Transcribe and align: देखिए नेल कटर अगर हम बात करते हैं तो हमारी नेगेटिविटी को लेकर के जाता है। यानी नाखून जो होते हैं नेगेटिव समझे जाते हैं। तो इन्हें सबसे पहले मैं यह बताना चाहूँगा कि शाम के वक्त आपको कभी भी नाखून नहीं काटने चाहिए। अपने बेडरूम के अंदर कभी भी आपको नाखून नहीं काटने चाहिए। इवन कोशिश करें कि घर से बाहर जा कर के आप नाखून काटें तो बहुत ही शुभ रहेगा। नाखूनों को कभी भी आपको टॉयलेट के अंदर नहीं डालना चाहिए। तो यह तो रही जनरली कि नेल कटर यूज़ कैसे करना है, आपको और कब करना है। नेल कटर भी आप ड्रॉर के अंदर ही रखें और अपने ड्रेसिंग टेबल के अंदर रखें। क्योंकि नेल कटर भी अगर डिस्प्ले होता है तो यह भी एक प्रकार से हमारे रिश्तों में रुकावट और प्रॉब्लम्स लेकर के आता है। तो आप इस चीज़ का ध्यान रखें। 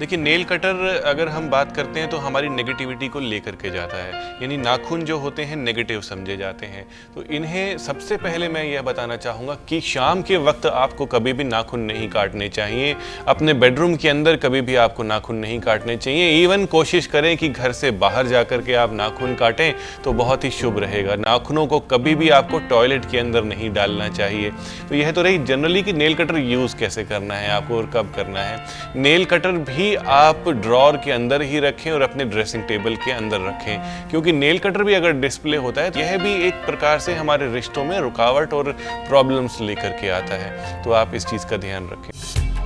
देखिए 0.00 0.18
नेल 0.18 0.42
कटर 0.44 1.02
अगर 1.06 1.28
हम 1.28 1.48
बात 1.50 1.74
करते 1.76 2.00
हैं 2.00 2.08
तो 2.10 2.16
हमारी 2.16 2.48
नेगेटिविटी 2.48 3.06
को 3.08 3.20
लेकर 3.20 3.52
के 3.52 3.70
जाता 3.70 3.96
है। 3.96 4.20
यानी 4.42 4.56
नाखून 4.56 5.04
जो 5.04 5.16
होते 5.18 5.42
हैं 5.42 5.56
नेगेटिव 5.56 6.00
समझे 6.00 6.36
जाते 6.36 6.66
हैं। 6.66 6.84
तो 7.14 7.22
इन्हें 7.24 7.78
सबसे 7.78 8.16
पहले 8.16 8.48
मैं 8.48 8.62
यह 8.64 8.82
बताना 8.82 9.16
चाहूँगा 9.16 9.54
कि 9.68 9.80
शाम 9.80 10.22
के 10.22 10.36
वक्त 10.36 10.66
आपको 10.66 11.06
कभी 11.06 11.32
भी 11.32 11.44
नाखून 11.44 11.80
नहीं 11.80 12.08
काटने 12.08 12.48
चाहिए। 12.48 12.94
अपने 13.28 13.54
बेडरूम 13.54 13.96
के 13.96 14.08
अंदर 14.08 14.36
कभी 14.36 14.60
भी 14.60 14.74
आपको 14.76 15.02
नाखून 15.02 15.36
नहीं 15.36 15.58
काटने 15.60 15.96
चाहिए। 15.96 16.44
इवन 16.44 16.66
कोशिश 16.66 17.06
करें 17.06 17.36
कि 17.36 17.48
घर 17.48 17.72
से 17.72 17.90
बाहर 17.90 18.26
जा 18.26 18.42
कर 18.42 18.62
के 18.62 18.74
आप 18.74 18.92
नाखून 18.92 19.34
काटें 19.34 19.72
तो 20.04 20.12
बहुत 20.12 20.44
ही 20.44 20.50
शुभ 20.50 20.78
रहेगा। 20.78 21.16
नाखूनों 21.16 21.66
को 21.66 21.80
कभी 21.86 22.14
भी 22.14 22.28
आपको 22.30 22.58
टॉयलेट 22.68 23.10
के 23.10 23.18
अंदर 23.18 23.44
नहीं 23.44 23.72
डालना 23.72 24.08
चाहिए। 24.10 24.52
तो 24.88 24.94
यह 24.94 25.12
तो 25.12 25.22
रही 25.22 25.38
जनरली 25.40 25.82
कि 25.82 25.92
नेल 25.92 26.14
कटर 26.14 26.38
यूज़ 26.38 26.76
कैसे 26.76 27.04
करना 27.04 27.34
है, 27.34 27.50
आपको 27.50 27.76
और 27.76 27.90
कब 27.94 28.12
करना 28.16 28.40
है। 28.40 28.64
नेल 28.96 29.24
कटर 29.24 29.58
भी 29.88 29.94
आप 29.94 30.48
ड्रॉर 30.48 30.96
के 30.96 31.12
अंदर 31.12 31.42
ही 31.42 31.60
रखें 31.60 31.90
और 31.90 32.02
अपने 32.02 32.24
ड्रेसिंग 32.24 32.62
टेबल 32.62 32.96
के 32.96 33.12
अंदर 33.12 33.40
रखें। 33.40 34.08
क्योंकि 34.10 34.32
नेल 34.32 34.58
कटर 34.58 34.82
भी 34.82 34.94
अगर 34.94 35.12
डिस्प्ले 35.12 35.56
होता 35.56 35.82
है 35.82 35.90
तो 35.90 36.00
यह 36.00 36.16
भी 36.18 36.34
एक 36.48 36.54
प्रकार 36.54 36.98
से 36.98 37.14
हमारे 37.14 37.52
रिश्तों 37.54 37.84
में 37.84 37.98
रुकावट 37.98 38.52
और 38.52 38.72
प्रॉब्लम्स 39.08 39.60
लेकर 39.60 39.88
के 39.90 40.08
आता 40.10 40.34
है। 40.34 40.82
तो 40.84 40.92
आप 40.92 41.14
इस 41.14 41.26
चीज़ 41.26 41.46
का 41.46 41.56
ध्यान 41.56 41.88
रखें। 41.88 42.57